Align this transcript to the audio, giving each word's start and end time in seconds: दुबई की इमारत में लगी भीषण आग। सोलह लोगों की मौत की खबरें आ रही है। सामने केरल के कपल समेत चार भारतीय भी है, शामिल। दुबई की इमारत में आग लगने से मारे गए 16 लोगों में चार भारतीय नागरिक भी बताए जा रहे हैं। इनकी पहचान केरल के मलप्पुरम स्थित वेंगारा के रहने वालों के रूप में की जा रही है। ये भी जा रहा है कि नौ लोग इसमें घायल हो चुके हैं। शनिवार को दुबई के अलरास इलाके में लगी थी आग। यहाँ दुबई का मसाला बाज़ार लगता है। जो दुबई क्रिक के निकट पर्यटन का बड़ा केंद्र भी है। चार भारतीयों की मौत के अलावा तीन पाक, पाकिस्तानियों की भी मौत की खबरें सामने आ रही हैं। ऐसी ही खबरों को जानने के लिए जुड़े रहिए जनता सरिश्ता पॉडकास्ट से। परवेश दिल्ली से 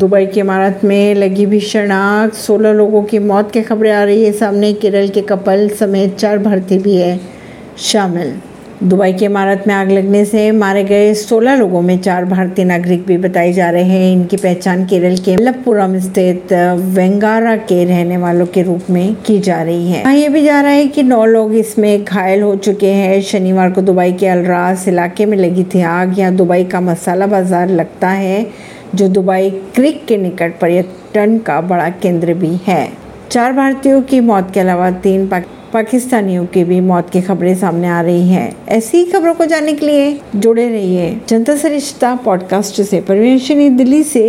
दुबई 0.00 0.26
की 0.26 0.40
इमारत 0.40 0.80
में 0.84 1.14
लगी 1.14 1.44
भीषण 1.46 1.90
आग। 1.92 2.30
सोलह 2.34 2.72
लोगों 2.72 3.02
की 3.04 3.18
मौत 3.20 3.50
की 3.52 3.62
खबरें 3.62 3.90
आ 3.92 4.02
रही 4.02 4.22
है। 4.24 4.30
सामने 4.32 4.72
केरल 4.74 5.08
के 5.08 5.20
कपल 5.22 5.68
समेत 5.70 6.16
चार 6.16 6.38
भारतीय 6.38 6.78
भी 6.78 6.94
है, 6.96 7.18
शामिल। 7.80 8.32
दुबई 8.82 9.12
की 9.12 9.24
इमारत 9.24 9.64
में 9.66 9.74
आग 9.74 9.90
लगने 9.90 10.24
से 10.24 10.50
मारे 10.52 10.84
गए 10.84 11.12
16 11.14 11.54
लोगों 11.54 11.80
में 11.82 11.98
चार 11.98 12.24
भारतीय 12.24 12.64
नागरिक 12.64 13.04
भी 13.06 13.16
बताए 13.18 13.52
जा 13.52 13.68
रहे 13.70 13.84
हैं। 13.84 14.12
इनकी 14.12 14.36
पहचान 14.36 14.86
केरल 14.86 15.16
के 15.18 15.36
मलप्पुरम 15.36 15.98
स्थित 16.00 16.52
वेंगारा 16.94 17.56
के 17.58 17.84
रहने 17.84 18.16
वालों 18.16 18.46
के 18.46 18.62
रूप 18.62 18.90
में 18.90 19.14
की 19.26 19.38
जा 19.40 19.62
रही 19.62 19.90
है। 19.90 20.16
ये 20.16 20.28
भी 20.28 20.44
जा 20.44 20.60
रहा 20.60 20.70
है 20.70 20.86
कि 20.88 21.02
नौ 21.02 21.24
लोग 21.26 21.54
इसमें 21.56 22.04
घायल 22.04 22.42
हो 22.42 22.54
चुके 22.58 22.92
हैं। 22.92 23.20
शनिवार 23.22 23.70
को 23.70 23.82
दुबई 23.82 24.12
के 24.12 24.26
अलरास 24.28 24.88
इलाके 24.88 25.26
में 25.26 25.36
लगी 25.38 25.64
थी 25.64 25.82
आग। 25.82 26.18
यहाँ 26.18 26.34
दुबई 26.36 26.64
का 26.64 26.80
मसाला 26.82 27.26
बाज़ार 27.26 27.68
लगता 27.70 28.08
है। 28.08 28.42
जो 28.94 29.08
दुबई 29.08 29.50
क्रिक 29.50 30.06
के 30.06 30.16
निकट 30.16 30.60
पर्यटन 30.60 31.38
का 31.38 31.60
बड़ा 31.60 31.88
केंद्र 31.88 32.34
भी 32.34 32.58
है। 32.66 32.92
चार 33.30 33.52
भारतीयों 33.52 34.02
की 34.02 34.20
मौत 34.20 34.50
के 34.54 34.60
अलावा 34.60 34.90
तीन 34.90 35.26
पाक, 35.28 35.44
पाकिस्तानियों 35.72 36.46
की 36.46 36.64
भी 36.64 36.80
मौत 36.80 37.10
की 37.10 37.20
खबरें 37.20 37.54
सामने 37.54 37.88
आ 37.88 38.00
रही 38.00 38.28
हैं। 38.28 38.56
ऐसी 38.68 38.98
ही 38.98 39.04
खबरों 39.04 39.34
को 39.34 39.44
जानने 39.44 39.72
के 39.72 39.86
लिए 39.86 40.20
जुड़े 40.36 40.68
रहिए 40.68 41.20
जनता 41.28 41.56
सरिश्ता 41.56 42.14
पॉडकास्ट 42.14 42.82
से। 42.82 43.00
परवेश 43.00 43.52
दिल्ली 43.52 44.02
से 44.02 44.28